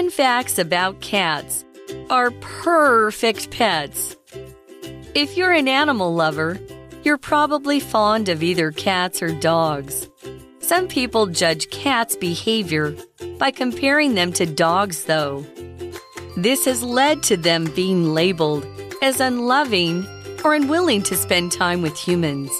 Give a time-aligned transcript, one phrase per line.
[0.00, 1.62] Fun facts about cats
[2.08, 4.16] are perfect pets.
[5.14, 6.58] If you're an animal lover,
[7.04, 10.08] you're probably fond of either cats or dogs.
[10.60, 12.96] Some people judge cats' behavior
[13.36, 15.44] by comparing them to dogs, though.
[16.34, 18.66] This has led to them being labeled
[19.02, 20.06] as unloving
[20.42, 22.50] or unwilling to spend time with humans.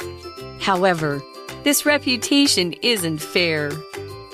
[0.61, 1.23] However,
[1.65, 3.73] this reputation isn't fair.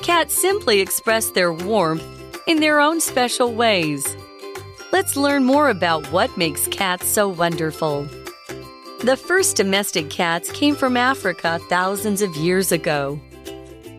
[0.02, 2.15] Cats simply express their warmth
[2.46, 4.16] in their own special ways.
[4.92, 8.04] Let's learn more about what makes cats so wonderful.
[9.00, 13.20] The first domestic cats came from Africa thousands of years ago.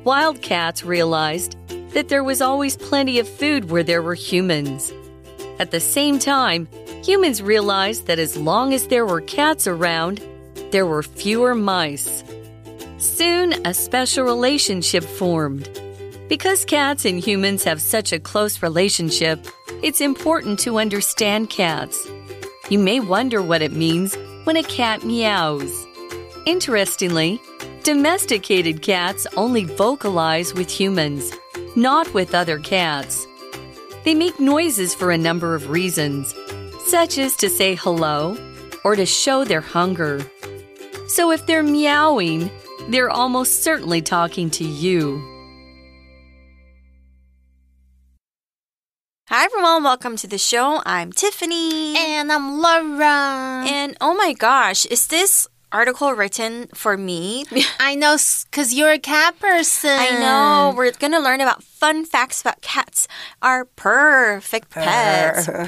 [0.05, 1.57] Wild cats realized
[1.91, 4.93] that there was always plenty of food where there were humans.
[5.59, 6.67] At the same time,
[7.03, 10.21] humans realized that as long as there were cats around,
[10.71, 12.23] there were fewer mice.
[12.97, 15.69] Soon, a special relationship formed.
[16.27, 19.47] Because cats and humans have such a close relationship,
[19.81, 22.05] it's important to understand cats.
[22.69, 25.87] You may wonder what it means when a cat meows.
[26.45, 27.41] Interestingly,
[27.83, 31.31] domesticated cats only vocalize with humans,
[31.77, 33.25] not with other cats.
[34.03, 36.35] They make noises for a number of reasons,
[36.87, 38.37] such as to say hello
[38.83, 40.29] or to show their hunger.
[41.07, 42.51] So if they're meowing,
[42.89, 45.36] they're almost certainly talking to you.
[49.29, 50.81] Hi everyone, welcome to the show.
[50.85, 51.97] I'm Tiffany.
[51.97, 53.65] And I'm Laura.
[53.67, 57.43] And oh my gosh, is this article written for me?
[57.79, 58.15] I know,
[58.49, 59.89] because you're a cat person.
[59.91, 60.73] I know.
[60.77, 63.07] We're going to learn about fun facts about cats.
[63.41, 65.45] Our perfect pets.
[65.45, 65.67] Purr.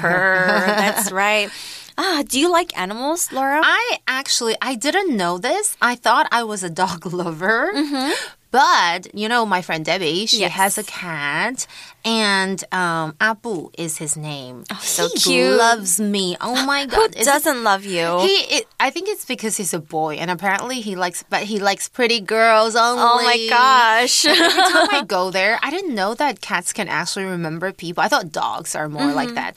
[0.66, 1.50] That's right.
[1.98, 3.60] Ah, do you like animals, Laura?
[3.62, 5.76] I actually I didn't know this.
[5.82, 7.70] I thought I was a dog lover.
[7.74, 8.12] Mm-hmm.
[8.50, 10.52] But you know, my friend Debbie, she Yes.
[10.52, 11.66] has a cat,
[12.04, 14.64] and um, Abu is his name.
[14.72, 16.36] Oh, so he loves me.
[16.40, 17.14] Oh my god!
[17.16, 18.18] It- doesn't love you?
[18.20, 21.60] He, it, I think it's because he's a boy, and apparently he likes, but he
[21.60, 23.02] likes pretty girls only.
[23.02, 24.24] oh my gosh.
[24.26, 28.02] Every time I go there, I didn't know that cats can actually remember people.
[28.02, 29.14] I thought dogs are more Mm-hmm.
[29.16, 29.54] like that.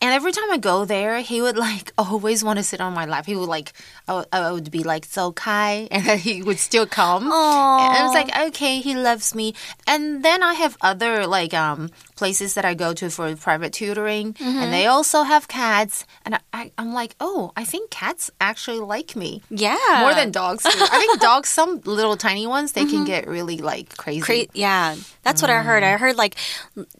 [0.00, 3.06] And every time I go there, he would like always want to sit on my
[3.06, 3.26] lap.
[3.26, 3.72] He would like,
[4.06, 7.24] I would, I would be like, so Kai, and then he would still come.
[7.24, 9.54] And I was like, okay, he loves me.
[9.86, 14.32] And then I have other like um places that I go to for private tutoring,
[14.34, 14.58] Mm-hmm.
[14.58, 16.04] and they also have cats.
[16.24, 19.76] And I, I'm like, oh, I think cats actually like me yeah.
[20.00, 20.64] more than dogs.
[20.64, 20.70] Do.
[20.72, 24.20] I think dogs, some little tiny ones, they can get really like crazy.
[24.22, 25.82] Cra- yeah, that's what I heard.
[25.82, 26.36] I heard like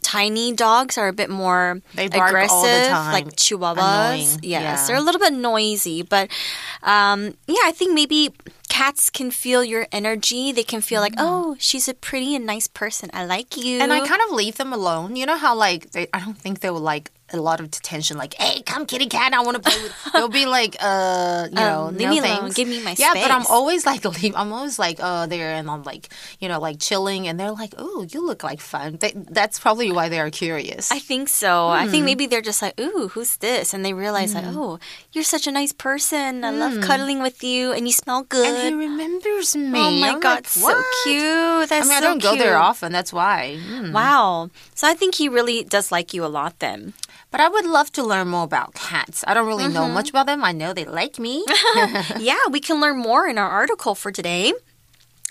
[0.03, 3.13] tiny dogs are a bit more They bark aggressive, all the time.
[3.13, 3.77] like chihuahuas.
[3.77, 4.87] Annoying, Yes, yeah.
[4.87, 6.29] they're a little bit noisy, but
[6.83, 8.35] um, yeah, I think maybe
[8.77, 10.53] cats can feel your energy.
[10.53, 13.09] They can feel like, oh, she's a pretty and nice person.
[13.15, 13.79] I like you.
[13.79, 13.83] Mm.
[13.83, 15.17] and I kind of leave them alone.
[15.17, 18.17] You know how like they, I don't think they will like a lot of attention.
[18.17, 19.93] Like, hey, come, kitty cat, I want to play with.
[20.13, 22.41] They'll be like, uh, you know, Um, leave no me alone.
[22.41, 22.55] thanks.
[22.57, 23.13] Give me my yeah.
[23.15, 24.35] But I'm always like, leave.
[24.37, 26.09] I'm always like, uh, there, and I'm like,
[26.41, 28.99] you know, like chilling, and they're like, oh, you look like fun.
[29.01, 30.93] They, that's probably why they are curious.
[30.93, 31.69] I think so.
[31.69, 31.91] I Hmm.
[31.91, 33.75] think maybe they're just like, ooh, who's this?
[33.75, 34.79] And they realize like, oh,
[35.13, 36.45] you're such a nice person.
[36.45, 38.47] I love cuddling with you, and you smell good.
[38.47, 38.55] Hmm.
[38.55, 39.79] and he remembers me.
[39.79, 41.69] Oh my I'm god, like, so cute.
[41.69, 42.93] That's I mean, I don't go there often.
[42.93, 43.59] That's why.
[43.59, 43.93] Mm.
[43.93, 44.51] Wow.
[44.75, 46.93] So I think he really does like you a lot then.
[47.31, 49.25] But I would love to learn more about cats.
[49.27, 49.75] I don't really Mm-hmm.
[49.75, 50.45] know much about them.
[50.45, 51.45] I know they like me.
[52.19, 54.53] yeah, we can learn more in our article for today.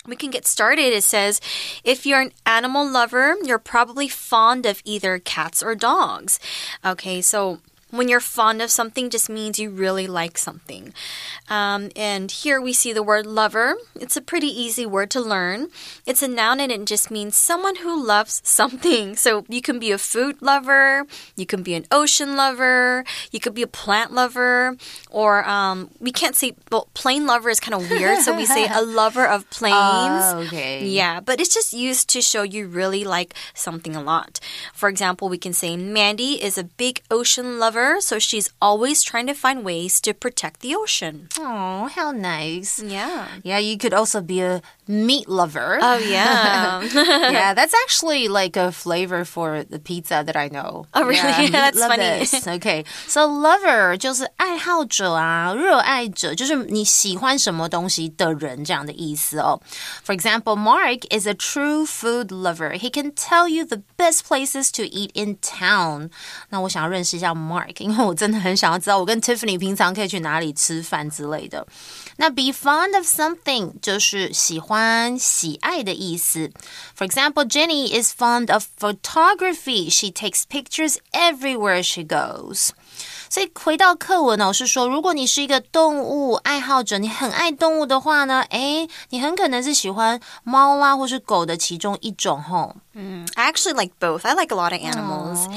[0.06, 0.92] We can get started.
[0.92, 1.40] It says,
[1.82, 6.38] if you're an animal lover, you're probably fond of either cats or dogs.
[6.84, 7.58] Okay, so
[7.90, 10.92] when you're fond of something just means you really like something.
[11.48, 13.76] Um, and here we see the word lover.
[13.94, 15.68] It's a pretty easy word to learn.
[16.04, 19.14] It's a noun and it just means someone who loves something.
[19.16, 23.54] So you can be a food lover, you can be an ocean lover, you could
[23.54, 24.76] be a plant lover,
[25.10, 28.18] or um, we can't say, well, plane lover is kind of weird.
[28.18, 29.74] so we say a lover of planes.
[29.76, 30.84] Oh, okay.
[30.86, 34.40] Yeah, but it's just used to show you really like something a lot.
[34.74, 39.26] For example, we can say Mandy is a big ocean lover, so she's always trying
[39.26, 41.28] to find ways to protect the ocean.
[41.38, 42.82] Oh, how nice.
[42.82, 43.28] Yeah.
[43.42, 45.79] Yeah, you could also be a meat lover.
[45.81, 46.81] Oh, yeah.
[47.31, 50.85] yeah, that's actually like a flavor for the pizza that I know.
[50.93, 51.17] Oh, really?
[51.17, 52.03] Yeah, meat That's funny.
[52.03, 52.47] lovers.
[52.47, 59.61] Okay, so lover 就是爱好者啊，热爱者就是你喜欢什么东西的人这样的意思哦。
[60.05, 62.77] For example, Mark is a true food lover.
[62.77, 66.09] He can tell you the best places to eat in town.
[66.49, 71.65] 那我想要认识一下 Mark，因为我真的很想要知道我跟 Tiffany 平常可以去哪里吃饭之类的。
[72.17, 76.51] 那 be fond of something 就是喜欢 欢、喜爱的意思。
[76.95, 79.89] For example, Jenny is fond of photography.
[79.89, 82.71] She takes pictures everywhere she goes.
[83.29, 92.75] 所以回到课文呢，我是说，如果你是一个动物爱好者，你很爱动物的话呢，诶，你很可能是喜欢猫啦，或是狗的其中一种吼。
[92.93, 94.27] Mm, I actually like both.
[94.27, 95.47] I like a lot of animals.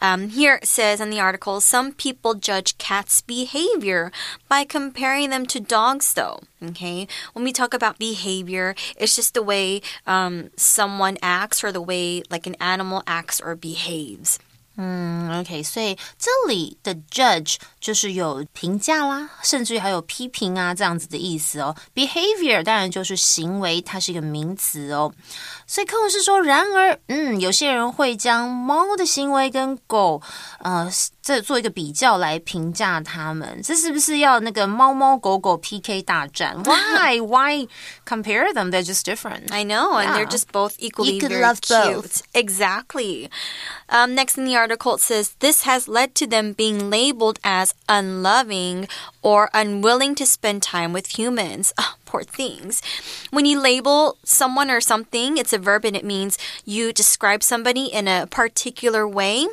[0.00, 4.10] Um, here it says in the article some people judge cats' behavior
[4.48, 6.40] by comparing them to dogs, though.
[6.60, 11.80] Okay, when we talk about behavior, it's just the way um, someone acts or the
[11.80, 14.40] way like an animal acts or behaves.
[14.76, 17.56] 嗯，OK，所以这里的 judge
[17.87, 21.73] 就是有评价啦，甚至于还有批评啊这样子的意思哦。
[21.95, 25.13] Behavior 当然就是行为，它是一个名词哦。
[25.65, 30.21] 所以课文是说，然而，嗯，有些人会将猫的行为跟狗，
[30.59, 30.91] 呃，
[31.21, 33.61] 这做一个比较来评价它们。
[33.63, 37.21] 这是不是要那个猫猫狗狗 PK 大战？Why?
[37.21, 37.67] Why
[38.05, 38.69] compare them?
[38.69, 39.49] They're just different.
[39.49, 42.01] I know, and they're just both equally You could very love cute.
[42.01, 42.21] both.
[42.33, 43.29] Exactly.
[43.87, 47.73] Um, next in the article, it says this has led to them being labeled as
[47.89, 48.87] unloving
[49.21, 51.73] or unwilling to spend time with humans.
[51.77, 52.81] Oh, poor things.
[53.31, 57.85] When you label someone or something, it's a verb and it means you describe somebody
[57.85, 59.47] in a particular way.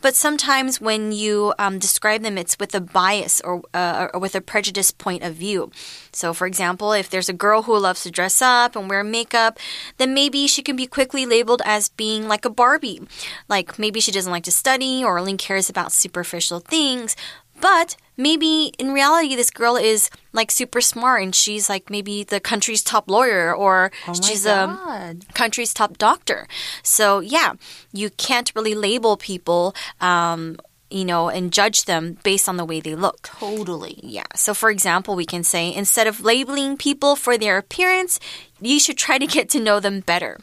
[0.00, 4.34] But sometimes when you um, describe them, it's with a bias or, uh, or with
[4.34, 5.70] a prejudiced point of view.
[6.12, 9.58] So, for example, if there's a girl who loves to dress up and wear makeup,
[9.98, 13.02] then maybe she can be quickly labeled as being like a Barbie.
[13.48, 17.16] Like maybe she doesn't like to study or only cares about superficial things.
[17.60, 22.40] But maybe in reality, this girl is like super smart and she's like maybe the
[22.40, 23.90] country's top lawyer or
[24.22, 26.46] she's a country's top doctor.
[26.82, 27.54] So, yeah,
[27.92, 30.56] you can't really label people, um,
[30.90, 33.22] you know, and judge them based on the way they look.
[33.22, 33.98] Totally.
[34.02, 34.26] Yeah.
[34.34, 38.20] So, for example, we can say instead of labeling people for their appearance,
[38.59, 40.37] you should try to get to know them better.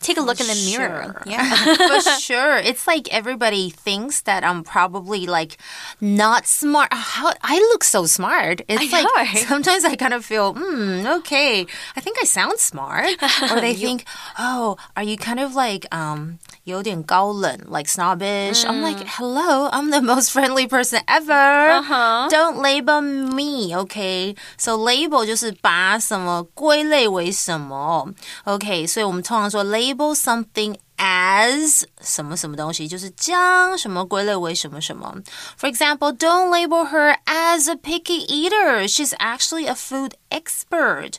[0.00, 1.02] Take a look in the mirror.
[1.04, 1.22] Sure.
[1.26, 1.54] Yeah.
[1.88, 2.56] For sure.
[2.56, 5.58] It's like everybody thinks that I'm probably like
[6.00, 6.88] not smart.
[6.92, 8.62] How I look so smart.
[8.68, 9.46] It's I like know, right?
[9.46, 11.66] sometimes I kind of feel, hmm, okay.
[11.96, 13.08] I think I sound smart.
[13.50, 14.04] Or they think,
[14.38, 18.64] oh, are you kind of like um 有点高冷, like snobbish?
[18.64, 21.32] I'm like, hello, I'm the most friendly person ever.
[21.32, 22.28] Uh-huh.
[22.30, 24.34] Don't label me, okay?
[24.56, 28.08] So label 就是把什么归类为什 么，
[28.44, 28.86] OK？
[28.86, 35.14] 所以我们通常说 label something as 什么什么东西，就是将什么归类为什么什么。
[35.58, 38.88] For example, don't label her as a picky eater.
[38.88, 41.14] She's actually a food expert.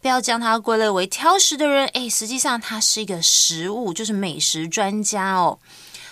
[0.00, 5.58] 不要将她归类为挑食的人，诶，实际上她是一个食物，就是美食专家哦。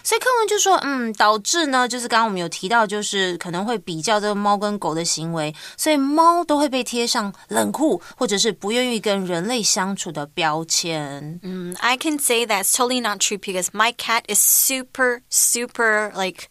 [0.04, 11.40] 所以课文就说，嗯，导致呢，就是刚刚我们有提到，就是可能会比较这个猫跟狗的行为，所以猫都会被贴上冷酷或者是不愿意跟人类相处的标签。
[11.44, 16.46] 嗯 I can say that's totally not true because my cat is super, super like.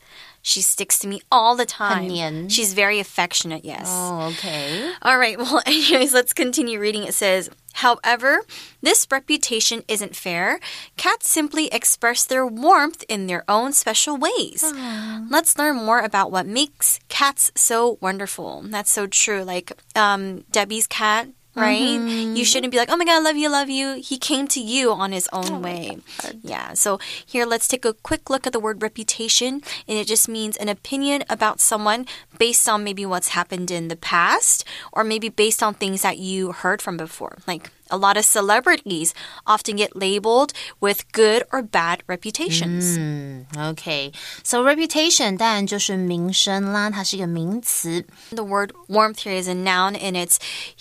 [0.48, 2.04] She sticks to me all the time.
[2.04, 2.48] 很黏。
[2.48, 3.86] She's very affectionate, yes.
[3.86, 4.92] Oh, okay.
[5.02, 7.04] All right, well, anyways, let's continue reading.
[7.04, 8.40] It says, However,
[8.82, 10.58] this reputation isn't fair.
[10.96, 14.64] Cats simply express their warmth in their own special ways.
[15.30, 18.62] Let's learn more about what makes cats so wonderful.
[18.64, 19.44] That's so true.
[19.44, 21.28] Like um, Debbie's cat.
[21.54, 21.80] Right?
[21.80, 22.42] You mm-hmm.
[22.42, 23.94] shouldn't be like, oh my God, I love you, love you.
[23.94, 25.98] He came to you on his own oh way.
[26.42, 26.74] Yeah.
[26.74, 29.62] So here, let's take a quick look at the word reputation.
[29.88, 32.06] And it just means an opinion about someone
[32.38, 36.52] based on maybe what's happened in the past or maybe based on things that you
[36.52, 37.38] heard from before.
[37.46, 39.13] Like a lot of celebrities
[39.45, 42.98] often get labeled with good or bad reputations.
[43.55, 44.12] Okay.
[44.41, 48.03] So reputation 当然就是名声啦，它是一个名词。
[48.31, 50.38] The word warmth here is a noun and it's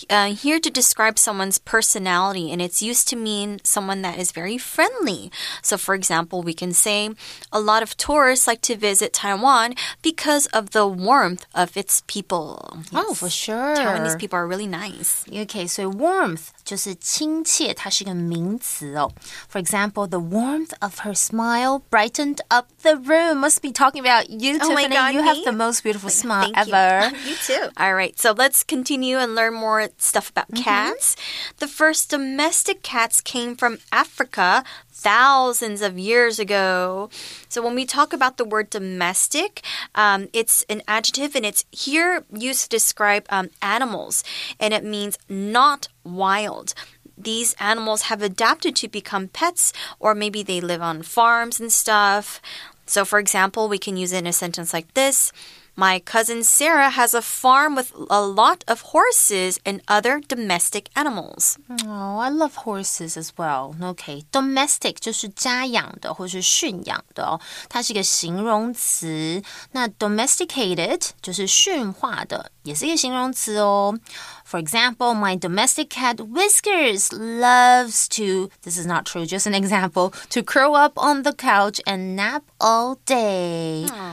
[0.09, 4.57] uh, here to describe someone's personality and it's used to mean someone that is very
[4.57, 5.31] friendly.
[5.63, 7.11] So, for example, we can say
[7.51, 12.79] a lot of tourists like to visit Taiwan because of the warmth of its people.
[12.95, 13.77] Oh, for sure.
[13.77, 15.25] Taiwanese people are really nice.
[15.31, 19.11] Okay, 所以 warmth 就是 亲切，它是一个名词哦。
[19.51, 23.41] For example, the warmth of her smile brightened up the room.
[23.41, 24.95] Must be talking about you, Oh my Tiffany.
[24.95, 25.45] God, you have me?
[25.45, 27.17] the most beautiful smile Thank ever.
[27.17, 27.31] You.
[27.31, 27.69] you too.
[27.77, 31.17] All right, so let's continue and learn more stuff about cats.
[31.59, 34.65] The first domestic cats came from Africa
[34.95, 37.11] thousands of years ago.
[37.49, 39.61] So when we talk about the word domestic,
[39.97, 44.23] um, it's an adjective and it's here used to describe um, animals,
[44.61, 46.74] and it means not wild.
[47.18, 52.42] These animals have adapted to become pets, or maybe they live on farms and stuff.
[52.86, 55.32] So, for example, we can use it in a sentence like this
[55.77, 61.57] My cousin Sarah has a farm with a lot of horses and other domestic animals.
[61.87, 63.75] Oh, I love horses as well.
[63.83, 69.43] OK, domestic 就是家养的或是驯养的哦，它是一个形容词。
[69.71, 73.99] 那 domesticated 就是驯化的，也是一个形容词哦。
[74.47, 80.43] For example, my domestic cat Whiskers loves to, this is not true, just an example, to
[80.43, 83.87] curl up on the couch and nap all day.
[83.87, 84.06] Aww.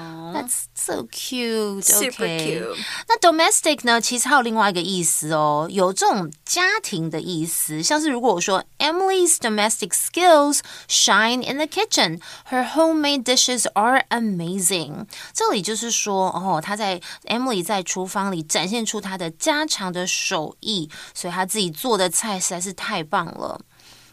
[0.44, 1.84] That's so cute.
[1.84, 2.62] Super okay.
[2.62, 2.78] cute.
[3.08, 15.06] 那 domestic 呢，其实还有另外一个意思哦，有这种家庭的意思，像是如果我说 Emily's domestic skills shine in the kitchen, her homemade dishes are amazing。
[15.34, 20.06] 这里就是说，哦，她在 Emily 在厨房里展现出她的家常的。
[20.10, 23.62] 手艺，所以他自己做的菜实在是太棒了。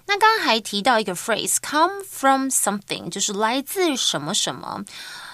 [0.06, 4.84] 那刚刚还提到一个 phrase，come from something，就是来自什么什么。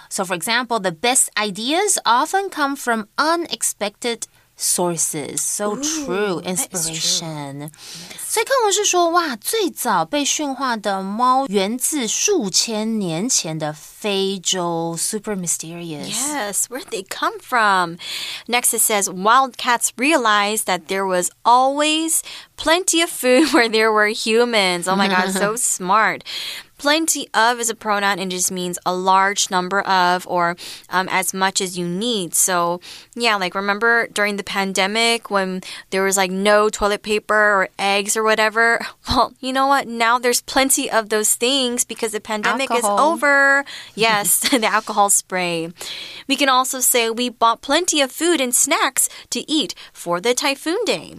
[0.08, 5.40] So for example, the best ideas often come from unexpected sources.
[5.40, 7.70] So true, inspiration.
[8.18, 16.08] 所以课文是说，哇，最早被驯化的猫源自数千年前的非洲，super mysterious.
[16.08, 17.96] Yes, where did they come from?
[18.46, 22.20] Next, it says wildcats realized that there was always
[22.56, 24.86] plenty of food where there were humans.
[24.86, 26.22] Oh my god, so smart.
[26.77, 30.55] Plenty of is a pronoun and just means a large number of or
[30.89, 32.35] um, as much as you need.
[32.35, 32.79] So,
[33.15, 38.15] yeah, like remember during the pandemic when there was like no toilet paper or eggs
[38.15, 38.79] or whatever?
[39.07, 39.87] Well, you know what?
[39.87, 42.97] Now there's plenty of those things because the pandemic alcohol.
[42.97, 43.65] is over.
[43.95, 45.71] Yes, the alcohol spray.
[46.27, 50.33] We can also say we bought plenty of food and snacks to eat for the
[50.33, 51.15] typhoon day.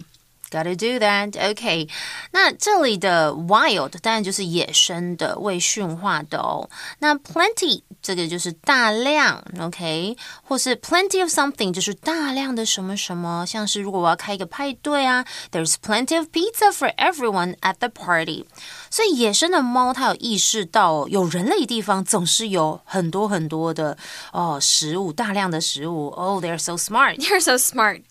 [0.50, 1.50] Gotta do that.
[1.50, 1.88] OK，
[2.30, 6.70] 那这里的 wild 当然就是野生的、未驯化的哦。
[7.00, 13.44] 那 plenty 这个就是大量，OK，或是 plenty of something 就是大量的什么什么。
[13.46, 18.44] 像是如果我要开一个派对啊，There's plenty of pizza for everyone at the party。
[18.90, 23.98] 所以野生的猫它有意识到，有人类地方总是有很多很多的
[24.32, 26.10] 哦食物，大量的食物。
[26.10, 27.16] Oh, they're so smart.
[27.16, 28.02] You're so smart.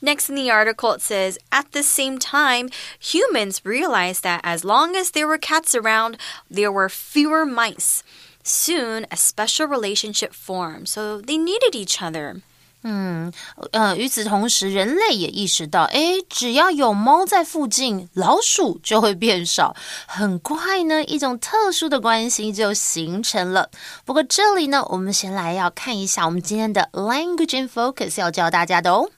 [0.00, 4.96] Next in the article, it says At the same time, humans realized that as long
[4.96, 6.16] as there were cats around,
[6.50, 8.02] there were fewer mice.
[8.44, 12.40] Soon, a special relationship formed, so they needed each other.
[12.84, 13.32] 嗯，
[13.70, 19.76] 呃，与此同时，人类也意识到，诶，只要有猫在附近，老鼠就会变少。
[20.06, 23.70] 很快呢，一种特殊的关系就形成了。
[24.04, 29.08] 不过这里呢，我们先来要看一下我们今天的 language in focus 要教大家的哦。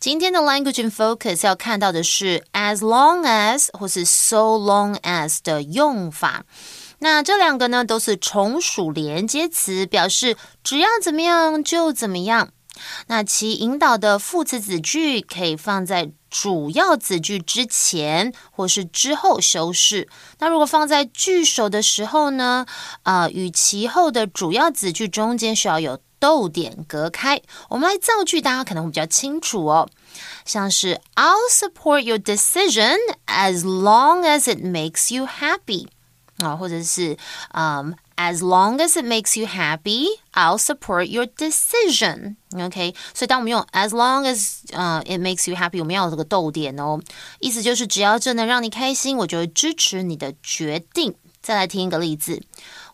[0.00, 6.44] 今天的 language and focus 要看到的是 as long as 或是 so long as 的用法。
[6.98, 12.50] 那这两个呢，都是从属连接词，表示只要怎么样就怎么样。
[13.06, 20.08] 那其引导的副词子句可以放在主要子句之前或是之后修饰。
[20.38, 22.66] 那如果放在句首的时候呢，
[23.02, 27.40] 呃，与其后的主要子句中间需要有逗点隔开。
[27.68, 29.88] 我们来造句，大家可能会比较清楚哦。
[30.44, 32.96] 像是 I'll support your decision
[33.26, 35.88] as long as it makes you happy。
[36.38, 37.18] 啊，或者是
[37.52, 42.35] 嗯、um,，as long as it makes you happy, I'll support your decision.
[42.53, 46.99] OK，所以当我们用 as long as 呃、uh, it makes you happy，我们要有这个逗点哦，
[47.39, 51.15] 意思就是只要这能让你开心，我就会支持你的决定。
[51.41, 52.41] 再来听一个例子，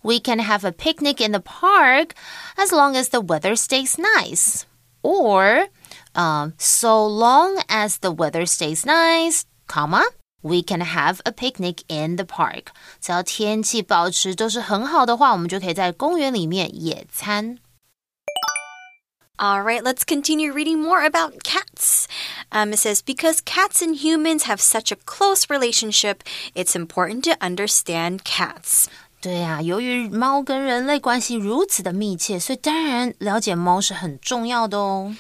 [0.02, 2.10] We can have a picnic in the park
[2.58, 4.64] as long as the weather stays nice.
[5.04, 5.68] Or,
[6.14, 10.04] um, so long as the weather stays nice, comma,
[10.42, 12.68] we can have a picnic in the park.
[13.00, 17.60] 只要天气保持都是很好的话，我们就可以在公园里面野餐。
[19.38, 22.06] All right, let's continue reading more about cats.
[22.52, 26.18] Um, it says, because cats and humans have such a close relationship,
[26.54, 28.86] it's important to understand cats.
[29.20, 35.16] 对呀、啊，由于猫跟人类关系如此的密切，所以当然了解猫是很重要的哦。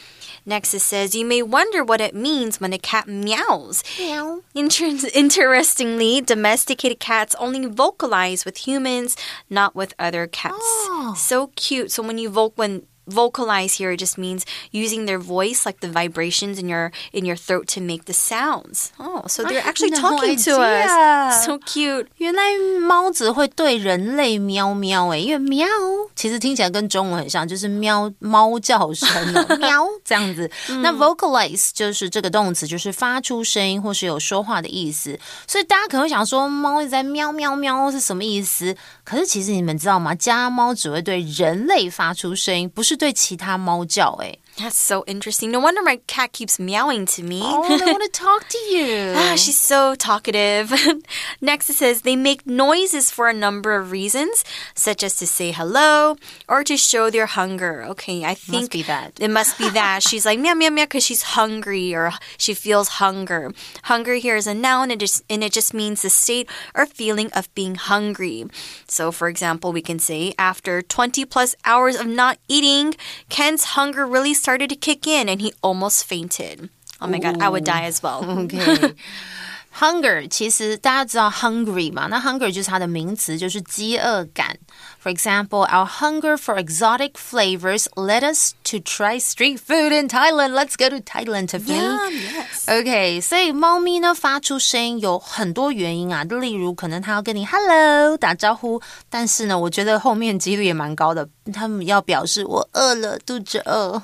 [0.49, 3.83] Next, it says, you may wonder what it means when a cat meows.
[3.99, 4.43] Meow.
[4.55, 9.17] Inter- interestingly, domesticated cats only vocalize with humans,
[9.50, 10.55] not with other cats.
[10.61, 11.15] Oh.
[11.19, 11.91] So cute.
[11.91, 16.58] So when you voc when vocalize here just means using their voice, like the vibrations
[16.58, 18.91] in your in your throat to make the sounds.
[19.00, 21.31] Oh, so they're I actually had no talking to idea.
[21.31, 21.46] us.
[21.46, 22.08] So cute.
[22.17, 25.67] 原来猫只会对人类喵喵诶，因为喵
[26.15, 30.50] 其实听起来跟中文很像，就是喵猫叫声哦，喵这样子。
[30.81, 35.20] 那 vocalize 就是这个动词，就是发出声音或是有说话的意思。
[35.48, 38.74] 所以大家可能会想说，猫一直在喵喵喵是什么意思？
[39.03, 40.15] 可是其实你们知道吗？
[40.15, 44.38] 家猫只会对人类发出声音，不是 对其他猫叫诶。
[44.58, 45.50] That's so interesting.
[45.50, 47.40] No wonder my cat keeps meowing to me.
[47.44, 49.12] Oh, they want to talk to you.
[49.14, 50.72] Ah, she's so talkative.
[51.42, 54.44] Next, it says they make noises for a number of reasons,
[54.75, 56.16] such as to say hello
[56.48, 57.84] or to show their hunger.
[57.84, 59.20] Okay, I think be that.
[59.20, 60.02] it must be that.
[60.02, 63.52] she's like meow meow meow because she's hungry or she feels hunger.
[63.84, 67.30] Hunger here is a noun and, just, and it just means the state or feeling
[67.32, 68.46] of being hungry.
[68.88, 72.94] So, for example, we can say after 20 plus hours of not eating,
[73.28, 76.70] Ken's hunger really started to kick in and he almost fainted.
[77.00, 78.24] Oh my god, I would die as well.
[78.24, 82.08] OK。Hunger 其实大家知道 hungry 嘛？
[82.08, 84.58] 那 hunger 就是它的名词，就是饥饿感。
[85.05, 90.53] For example, our hunger for exotic flavors led us to try street food in Thailand.
[90.53, 91.79] Let's go to Thailand, Tiffany.
[91.79, 92.70] Yeah, yes.
[92.70, 104.01] OK，所以猫咪呢发出声音有很多原因啊，例如可能它要跟你 hello 打招呼，但是呢，我觉得后面几率也蛮高的，他们要表示我饿了，肚子饿。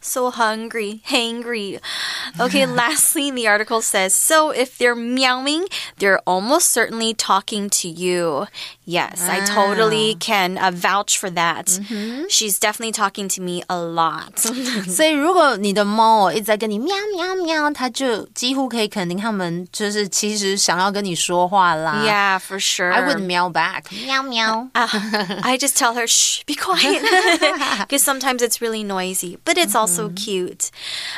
[0.00, 1.80] So hungry, hangry.
[2.38, 5.66] Okay, lastly, the article says so if they're meowing,
[5.98, 8.46] they're almost certainly talking to you.
[8.88, 11.70] Yes, I totally can uh, vouch for that.
[12.28, 14.38] She's definitely talking to me a lot.
[14.86, 22.04] 所以，如果你的猫哦一直在跟你喵喵喵，它就几乎可以肯定它们就是其实想要跟你说话啦。
[22.04, 22.92] yeah, for sure.
[22.92, 23.84] I wouldn't meow back.
[23.90, 24.68] Meow meow.
[24.74, 27.00] I just tell her, shh, be quiet.
[27.88, 30.70] Because sometimes it's really noisy, but it's also cute.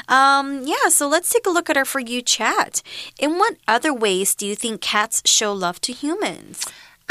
[0.09, 2.83] Um, yeah, so let's take a look at our For You chat.
[3.19, 6.61] In what other ways do you think cats show love to humans?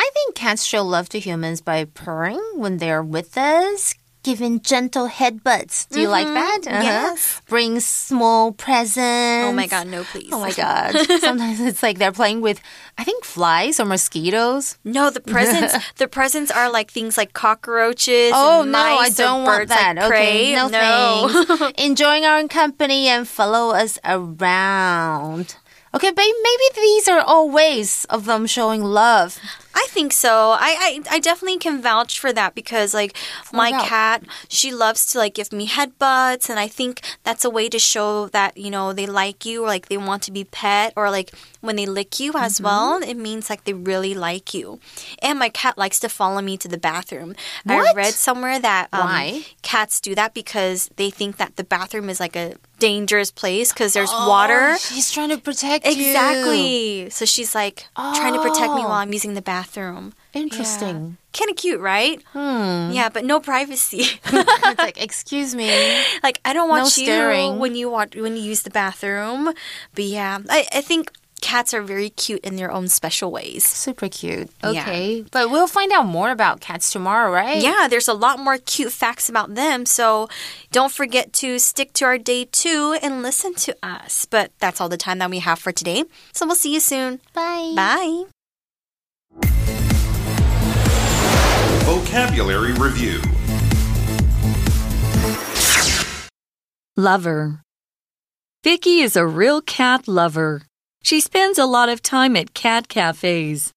[0.01, 3.95] I think cats show love to humans by purring when they're with us.
[4.23, 5.89] Giving gentle headbutts.
[5.89, 6.61] Do you like that?
[6.67, 6.83] Uh-huh.
[6.83, 7.41] yes.
[7.49, 9.49] Bring small presents.
[9.49, 10.31] Oh my god, no, please.
[10.33, 10.93] Oh my god.
[11.21, 12.61] Sometimes it's like they're playing with,
[12.99, 14.77] I think, flies or mosquitoes.
[14.85, 18.33] No, the presents the presents are like things like cockroaches.
[18.35, 20.09] Oh no, I don't want birds like that.
[20.09, 20.53] prey.
[20.53, 21.79] okay, no, thanks.
[21.79, 25.57] Enjoying our own company and follow us around.
[25.93, 29.41] Okay, but maybe these are all ways of them showing love.
[29.75, 30.51] I think so.
[30.59, 33.17] I, I I definitely can vouch for that because like
[33.53, 33.87] my out.
[33.87, 37.79] cat, she loves to like give me headbutts and I think that's a way to
[37.79, 41.11] show that, you know, they like you or like they want to be pet or
[41.11, 42.65] like when they lick you as Mm-hmm.
[42.65, 44.81] well, it means like they really like you.
[45.23, 47.35] And my cat likes to follow me to the bathroom.
[47.67, 49.43] I read somewhere that um, Why?
[49.63, 53.93] cats do that because they think that the bathroom is like a dangerous place because
[53.93, 54.73] there's water.
[54.73, 55.93] Oh, she's trying to protect you.
[55.93, 57.11] Exactly.
[57.11, 58.89] So she's like trying to protect me Oh.
[58.89, 59.60] while I'm using the bathroom.
[60.33, 61.17] Interesting.
[61.33, 62.21] Kind of cute, right?
[62.33, 62.91] Hmm.
[62.93, 64.03] Yeah, but no privacy.
[64.25, 65.71] it's like, excuse me.
[66.23, 67.59] like I don't watch you staring.
[67.59, 69.53] when you watch when you use the bathroom.
[69.95, 73.65] But yeah, I, I think cats are very cute in their own special ways.
[73.65, 74.51] Super cute.
[74.63, 74.83] Yeah.
[74.83, 75.25] Okay.
[75.31, 77.63] But we'll find out more about cats tomorrow, right?
[77.63, 79.87] Yeah, there's a lot more cute facts about them.
[79.87, 80.29] So
[80.71, 84.27] don't forget to stick to our day two and listen to us.
[84.27, 86.05] But that's all the time that we have for today.
[86.33, 87.21] So we'll see you soon.
[87.33, 87.73] Bye.
[87.75, 88.25] Bye.
[92.11, 93.21] Vocabulary Review
[96.97, 97.63] Lover.
[98.65, 100.63] Vicky is a real cat lover.
[101.03, 103.73] She spends a lot of time at cat cafes.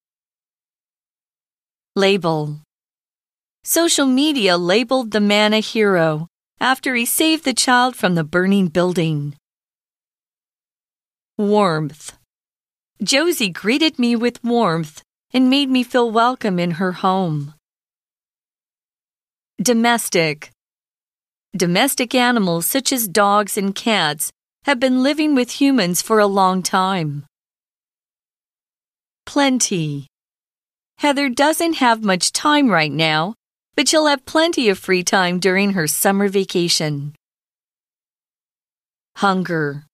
[1.96, 2.60] Label.
[3.62, 6.28] Social media labeled the man a hero
[6.60, 9.36] after he saved the child from the burning building.
[11.38, 12.16] Warmth.
[13.02, 15.02] Josie greeted me with warmth
[15.34, 17.54] and made me feel welcome in her home.
[19.60, 20.52] Domestic.
[21.56, 24.30] Domestic animals such as dogs and cats
[24.64, 27.26] have been living with humans for a long time.
[29.26, 30.06] Plenty.
[30.98, 33.34] Heather doesn't have much time right now,
[33.74, 37.14] but she'll have plenty of free time during her summer vacation.
[39.16, 39.84] Hunger.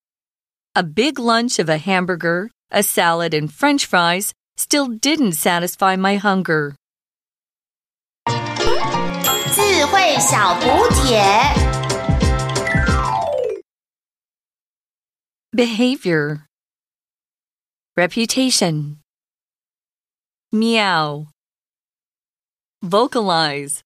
[0.75, 6.18] A big lunch of a hamburger, a salad, and french fries still didn't satisfy my
[6.18, 6.76] hunger.
[9.54, 11.22] 智慧小补帖。
[15.56, 16.46] Behavior.
[17.96, 18.98] Reputation.
[20.52, 21.28] Meow.
[22.82, 23.82] Vocalize.